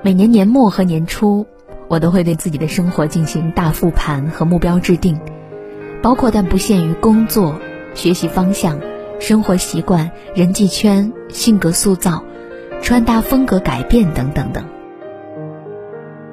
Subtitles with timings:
[0.00, 1.44] 每年年末和年初，
[1.88, 5.18] 我都会对自己的生活进行大复盘和目标制定，
[6.00, 7.56] 包括但不限于工作、
[7.94, 8.78] 学习方向、
[9.18, 12.22] 生活习惯、人际圈、性格塑造、
[12.80, 14.64] 穿搭风格改变等等等。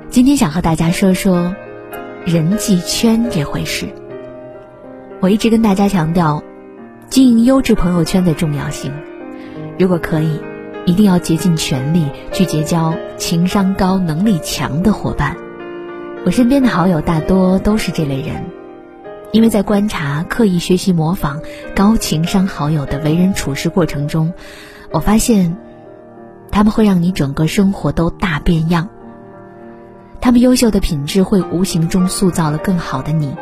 [0.09, 1.55] 今天想和大家说说
[2.23, 3.88] 人际圈这回事。
[5.21, 6.43] 我一直跟大家强调，
[7.09, 8.93] 经营优质朋友圈的重要性。
[9.79, 10.39] 如果可以。
[10.86, 15.36] 一定要竭尽全力去结交情商高、能力强的伙伴。
[16.25, 18.43] 我身边的好友大多都是这类人，
[19.32, 21.41] 因为在观察、刻意学习、模仿
[21.75, 24.33] 高情商好友的为人处事过程中，
[24.91, 25.57] 我发现，
[26.51, 28.89] 他们会让你整个生活都大变样。
[30.21, 33.36] 他们优秀的品质会无形中塑造了更好的你，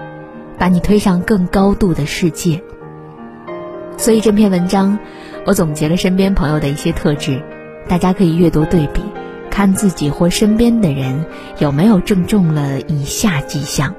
[0.57, 2.62] 把你推上更高度的世界。
[3.98, 4.98] 所以这篇文章。
[5.46, 7.42] 我总结了身边朋友的一些特质，
[7.88, 9.02] 大家可以阅读对比，
[9.50, 11.26] 看自己或身边的人
[11.60, 13.94] 有没有正中了以下迹象。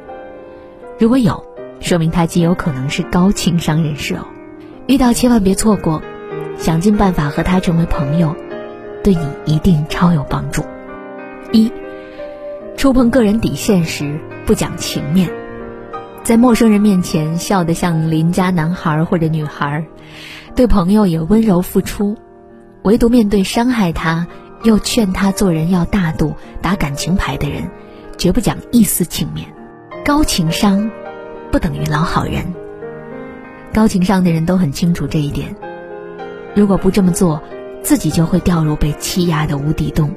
[0.98, 1.44] 如果有，
[1.80, 4.24] 说明他极有可能是高情商人士哦。
[4.86, 6.00] 遇到千万别错过，
[6.56, 8.34] 想尽办法和他成为朋友，
[9.02, 10.64] 对你一定超有帮助。
[11.52, 11.70] 一，
[12.76, 15.30] 触碰个人底线时不讲情面，
[16.24, 19.84] 在陌生人面前笑得像邻家男孩或者女孩。
[20.56, 22.16] 对朋友也温柔付出，
[22.82, 24.26] 唯独面对伤害他
[24.62, 27.68] 又劝他做人要大度、打感情牌的人，
[28.16, 29.46] 绝不讲一丝情面。
[30.02, 30.90] 高情商
[31.52, 32.54] 不等于老好人。
[33.74, 35.54] 高情商的人都很清楚这一点。
[36.54, 37.42] 如果不这么做，
[37.82, 40.10] 自己就会掉入被欺压的无底洞。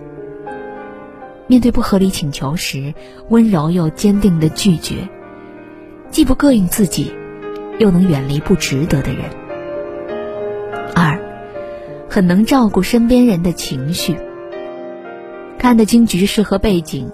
[1.48, 2.94] 面对不合理请求时，
[3.28, 5.10] 温柔又坚定的拒绝，
[6.10, 7.14] 既不膈应自己，
[7.80, 9.24] 又能远离不值得的人。
[10.96, 11.20] 二，
[12.10, 14.16] 很能照顾身边人的情绪，
[15.60, 17.12] 看得清局势和背景，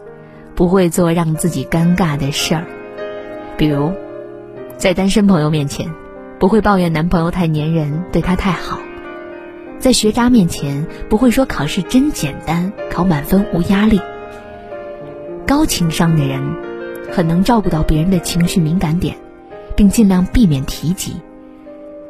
[0.56, 2.66] 不会做让自己尴尬的事儿。
[3.58, 3.92] 比如，
[4.78, 5.92] 在单身朋友面前，
[6.40, 8.78] 不会抱怨男朋友太粘人，对他太好；
[9.80, 14.00] 在学渣面前，不会说考试真简单，考满分无压力。
[15.46, 16.42] 高情商的人，
[17.14, 19.16] 很能照顾到别人的情绪敏感点，
[19.76, 21.14] 并尽量避免提及。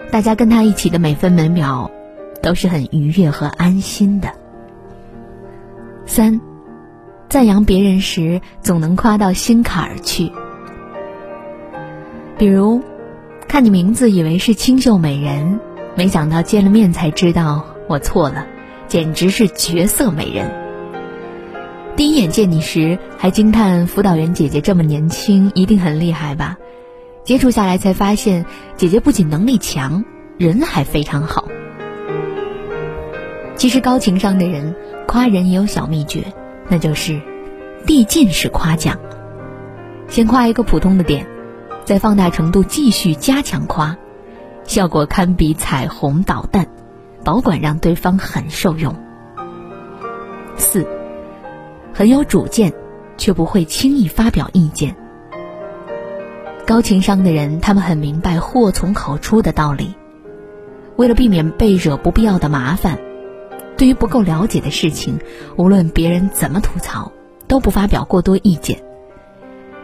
[0.10, 1.92] 大家跟他一起的每分每秒，
[2.42, 4.30] 都是很愉悦和安心的。
[6.06, 6.40] 三，
[7.28, 10.32] 赞扬别人时总能夸到心坎儿去。
[12.38, 12.82] 比如，
[13.50, 15.60] 看你名字以为是清秀美人，
[15.96, 18.48] 没想到见了面才知道我错了，
[18.88, 20.63] 简直是绝色美人。
[21.96, 26.58] 第一眼见你时还惊叹辅导员姐姐这么年轻，一定很厉害吧？
[27.24, 28.46] 接触下来才发现，
[28.78, 30.04] 姐姐不仅能力强，
[30.40, 31.48] 人还非常好。
[33.56, 34.76] 其实高情商的人
[35.08, 36.34] 夸人也有小秘诀，
[36.68, 37.22] 那就是
[37.86, 39.00] 递进式夸奖。
[40.08, 41.28] 先夸一个普通的点，
[41.86, 43.96] 再放大程度继续加强夸，
[44.64, 46.68] 效果堪比彩虹导弹，
[47.24, 48.96] 保管让对方很受用。
[50.58, 50.88] 四，
[51.94, 52.74] 很有主见，
[53.18, 54.96] 却不会轻易发表意见。
[56.66, 59.94] 高情商的人，他们很明白祸从口出的道理。
[60.96, 62.98] 为了避免被惹不必要的麻烦，
[63.78, 65.20] 对于不够了解的事情，
[65.56, 67.12] 无论别人怎么吐槽，
[67.48, 68.82] 都不发表过多意见。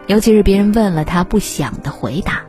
[0.08, 2.42] 尤其是别人问了他不想的回答，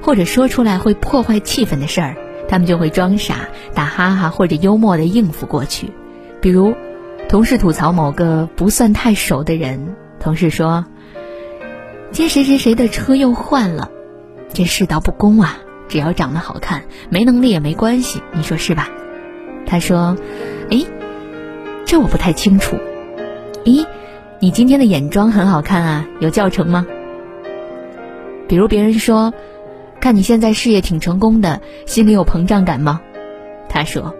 [0.00, 2.16] 或者说出来会破坏气氛的事儿，
[2.48, 5.90] 他们就会装傻、打哈哈或者幽默的应付过去。
[6.40, 6.74] 比如，
[7.32, 10.84] 同事吐槽某个不算太熟的人，同事说。
[12.10, 13.90] 今天谁谁谁的车又换了，
[14.52, 15.56] 这世道不公啊！
[15.88, 18.90] 只要长得好看，没能力也没关系，你说是吧？
[19.64, 20.14] 他说
[20.70, 20.84] ：“哎，
[21.86, 22.76] 这我不太清楚。
[23.64, 23.86] 咦，
[24.38, 26.86] 你今天的眼妆很好看啊，有教程吗？”
[28.46, 29.32] 比如别人说
[30.02, 33.00] ：“看你现在事业挺成功的，心里有膨胀感吗？”
[33.70, 34.14] 他说：“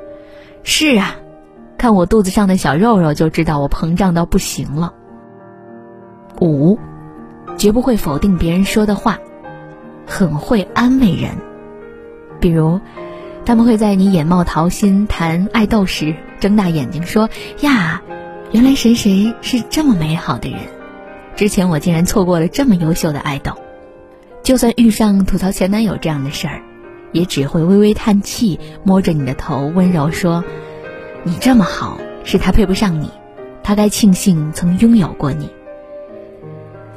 [0.64, 1.16] 是啊，
[1.82, 4.94] 看我肚子上的小肉肉就知道我膨胀到不行了。”
[6.40, 6.78] 五。
[7.58, 9.18] 绝不会否定别人说的话，
[10.06, 11.32] 很会安慰人。
[12.40, 12.80] 比如，
[13.44, 17.28] 他们会在你眼冒桃心谈爱豆时，睁大眼睛说
[17.60, 18.00] ：“呀，
[18.52, 20.60] 原来谁谁是这么美好的人，
[21.34, 23.52] 之前我竟然错过了这么优秀的爱豆。”
[24.42, 26.62] 就算遇上吐槽前男友这样的事儿，
[27.10, 30.42] 也只会微微叹气，摸着你的头，温柔说
[31.24, 33.10] ：“你这么好，是他配不上你，
[33.62, 35.48] 他该庆幸曾拥有过你。”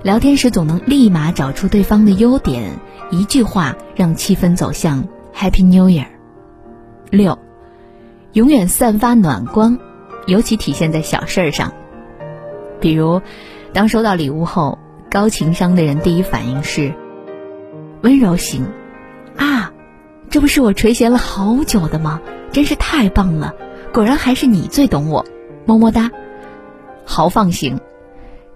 [0.01, 2.73] 聊天时总能立马找出对方的优点，
[3.11, 6.07] 一句话让气氛走向 Happy New Year。
[7.09, 7.37] 六，
[8.33, 9.79] 永远散发暖光，
[10.27, 11.71] 尤其体现在小事儿上。
[12.79, 13.21] 比如，
[13.73, 14.77] 当收到礼物后，
[15.09, 16.93] 高情商的人第一反应是
[18.01, 18.65] 温柔型，
[19.37, 19.71] 啊，
[20.29, 22.21] 这不是我垂涎了好久的吗？
[22.51, 23.55] 真是太棒了，
[23.95, 25.25] 果然还是你最懂我，
[25.63, 26.11] 么么哒。
[27.05, 27.79] 豪放型，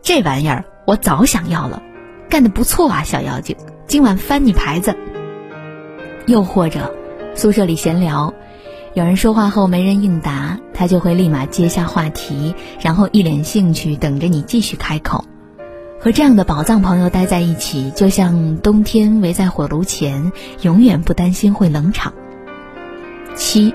[0.01, 1.81] 这玩意儿我早想要了，
[2.29, 3.55] 干得不错啊，小妖精，
[3.87, 4.97] 今晚翻你牌子。
[6.25, 6.93] 又或者，
[7.35, 8.33] 宿舍里闲聊。
[8.93, 15.23] 有人说话后没人应答，他就会立马接下话题，然后一脸兴趣等着你继续开口。
[16.01, 20.33] 和这样的宝藏朋友待在一起，就像冬天围在火炉前，
[20.63, 22.11] 永远不担心会冷场。
[23.35, 23.73] 七，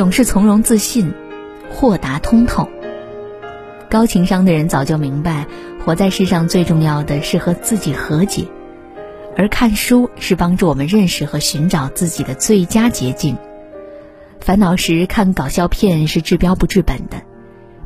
[0.00, 1.12] 总是从容自信，
[1.70, 2.70] 豁达通透。
[3.90, 5.46] 高情商的人早就明白，
[5.84, 8.46] 活在世上最重要的是和自己和解，
[9.36, 13.36] 而看书是帮助我们认识和寻找自己的最佳捷径。
[14.40, 17.20] 烦恼时看搞笑片是治标不治本的，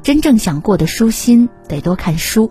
[0.04, 2.48] 真正想过得舒心，得多看书，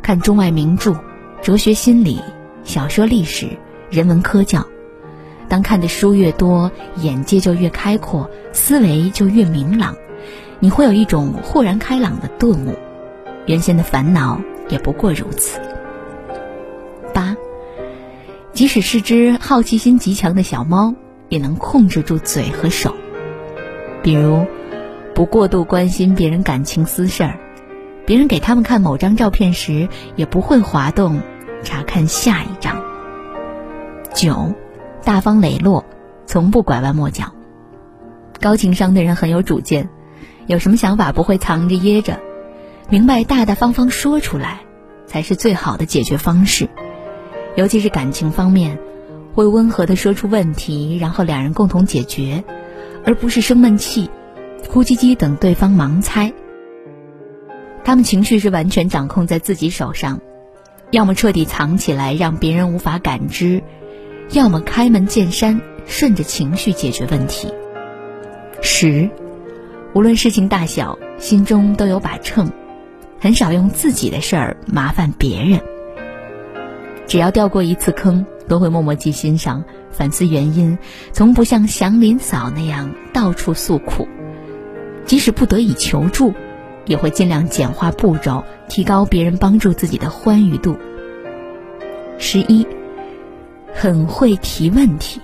[0.00, 0.98] 看中外名著、
[1.42, 2.22] 哲学、心理、
[2.64, 3.50] 小说、历史、
[3.90, 4.66] 人文科教。
[5.48, 9.96] 当看的书越多，眼界就越开阔，思维就越明朗，
[10.60, 12.74] 你会有一种豁然开朗的顿悟，
[13.46, 15.58] 原先的烦恼也不过如此。
[17.14, 17.34] 八，
[18.52, 20.94] 即使是只好奇心极强的小猫，
[21.28, 22.94] 也能控制住嘴和手。
[24.02, 24.44] 比如，
[25.14, 27.38] 不过度关心别人感情私事儿，
[28.04, 31.20] 别人给他们看某张照片时，也不会滑动
[31.64, 32.80] 查看下一张。
[34.14, 34.52] 九，
[35.04, 35.84] 大方磊落，
[36.26, 37.32] 从不拐弯抹角。
[38.40, 39.88] 高情商的人很有主见，
[40.46, 42.20] 有什么想法不会藏着掖着，
[42.88, 44.60] 明白大大方方说出来，
[45.06, 46.68] 才是最好的解决方式。
[47.56, 48.78] 尤其是感情方面，
[49.34, 52.44] 会温和的说出问题，然后两人共同解决。
[53.04, 54.10] 而不是生闷气、
[54.70, 56.30] 哭唧唧等对方盲猜。
[57.84, 60.20] 他们情绪是完全掌控在自己手上，
[60.90, 63.62] 要么彻底藏起来让别人无法感知，
[64.30, 67.52] 要么开门见山，顺着情绪解决问题。
[68.60, 69.08] 十，
[69.94, 72.52] 无论事情大小，心中都有把秤，
[73.18, 75.60] 很少用自己的事儿麻烦别人。
[77.06, 79.64] 只要掉过一次坑，都会默默记心上。
[79.90, 80.78] 反思原因，
[81.12, 84.06] 从不像祥林嫂那样到处诉苦，
[85.06, 86.34] 即使不得已求助，
[86.84, 90.76] 也会尽量简化步骤，提高别人帮助自己的欢愉度。
[92.18, 92.64] 十一，
[93.74, 95.20] 很会提问题。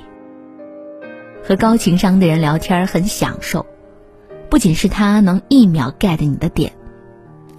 [1.42, 3.66] 和高情商的人聊天很享受，
[4.48, 6.72] 不仅是他能一秒 get 你的点，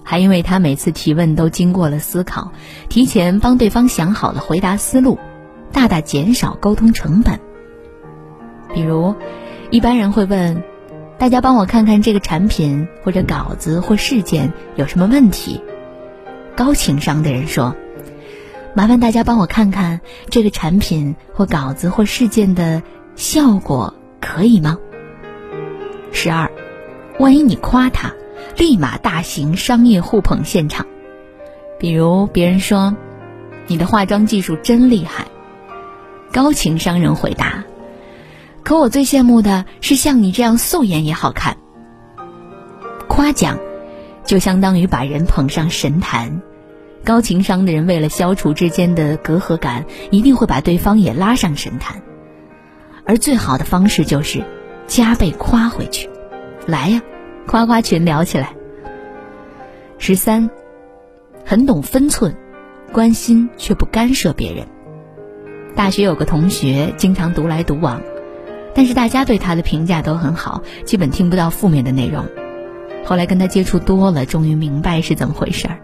[0.04, 2.52] 还因为他每次提问都经过了思考，
[2.90, 5.20] 提前帮对方想好了回答思路。
[5.72, 7.38] 大大减少沟通成本。
[8.74, 9.14] 比如，
[9.72, 10.64] 一般人会问
[11.20, 15.62] ：“大家帮我看看这个产品或者稿子或事件有什么问题？”
[16.56, 17.76] 高情商的人说
[18.76, 22.84] ：“麻烦大家帮我看看这个产品或稿子或事件的
[23.16, 24.78] 效果，可以吗？”
[26.12, 26.52] 十二，
[27.18, 28.14] 万一你夸他，
[28.58, 30.86] 立马大型商业互捧现场。
[31.80, 32.96] 比如别人说
[33.68, 35.26] ：“你的化妆技术真厉害。”
[36.34, 37.64] 高情商人回答
[38.62, 41.56] ：“可我最羡慕的是像你这样素颜也好看。”
[43.08, 43.58] 夸奖，
[44.26, 46.42] 就相当于把人捧上神坛。
[47.06, 52.02] 高情商的人为了消除之间的隔阂感，一定会把对方也拉上神坛。
[53.06, 54.44] 而最好的方式就是
[54.88, 56.10] 加倍夸回去。
[56.66, 57.02] 来呀，
[57.46, 58.56] 夸夸群聊起来。
[60.00, 60.50] 十三，
[61.46, 62.36] 很懂分寸，
[62.92, 64.66] 关心却不干涉别人。
[65.76, 68.02] 大学有个同学经常独来独往，
[68.74, 72.26] 但是大家对他的评价都很好，基本听不到负面的内容。
[73.06, 75.78] 后来跟他接触多了，终于明白是怎么回事儿。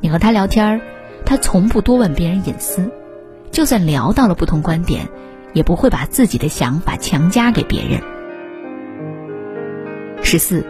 [0.00, 0.80] 你和他聊天儿，
[1.26, 2.90] 他从不多问别人隐私，
[3.50, 5.08] 就算聊到了不同观点，
[5.52, 8.00] 也不会把自己的想法强加给别人。
[10.22, 10.64] 十四，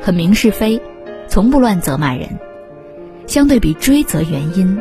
[0.00, 0.80] 很明是非，
[1.28, 2.38] 从不乱责骂人，
[3.26, 4.80] 相对比追责原因。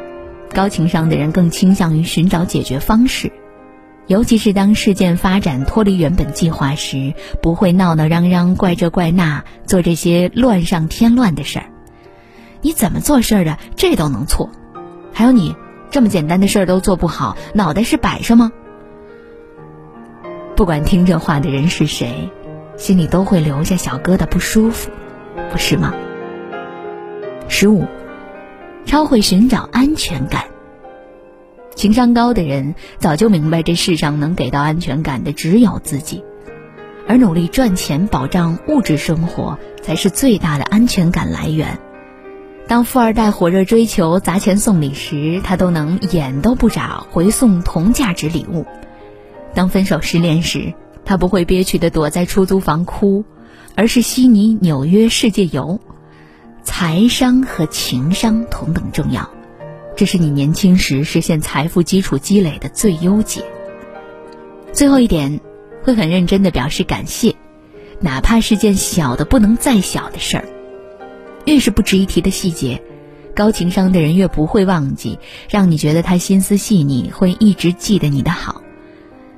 [0.53, 3.31] 高情商的人更倾向于寻找解决方式，
[4.07, 11.70] 尤其是当事件发展脱离原本计划时，不会闹闹嚷嚷、怪这怪那，做这些乱上添乱的事儿。
[12.61, 14.49] 你怎么做事儿的，这都能错？
[15.13, 15.55] 还有你
[15.89, 18.51] 这么简单的事儿都做不好，脑袋是摆设吗？
[20.55, 22.29] 不管听这话的人是谁，
[22.77, 24.91] 心里都会留下小疙瘩，不舒服，
[25.51, 25.93] 不是吗？
[27.47, 27.85] 十五。
[28.83, 30.45] 超会寻找安全感。
[31.75, 36.23] 情商高的人早就明白，这世上能给到安全感的只有自己，
[37.07, 41.79] 而努力赚钱保障物质生活才是最大的安全感来源。
[42.71, 48.63] 当富二代火热追求砸钱送礼时，他都能眼都不眨回送同价值礼物；
[49.53, 50.73] 当分手失恋时，
[51.03, 53.25] 他不会憋屈的躲在出租房哭，
[53.75, 55.81] 而是悉尼、纽约世界游。
[56.63, 59.29] 财商和情商同等重要，
[59.97, 63.43] 这是你年轻时实现财富基础积累的最优解。
[64.71, 65.41] 最后一点，
[65.83, 67.35] 会很认真的表示感谢，
[67.99, 70.45] 哪怕是件小的不能再小的事儿。
[71.45, 72.81] 越是不值一提的细节，
[73.35, 75.19] 高情商的人越不会忘记，
[75.49, 78.61] 让你觉得他心思细腻，会一直记得你的好。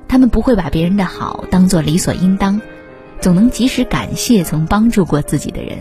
[0.08, 2.60] 他们不会把别人的好当做理所应当。
[3.20, 5.78] 总能及时感谢曾帮助过自己的人，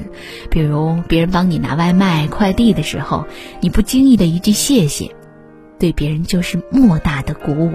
[0.50, 3.25] 比如别人帮你拿外卖、快递的时候，
[3.60, 5.13] 你不经意的一句谢谢，
[5.77, 7.72] 对别人就是莫大的鼓舞。